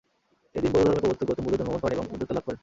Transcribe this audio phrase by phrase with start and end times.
[0.57, 2.59] এদিন বৌদ্ধধর্মের প্রবর্তক গৌতম বুদ্ধ জন্মগ্রহণ করেন এবং বুদ্ধত্ব লাভ করেন।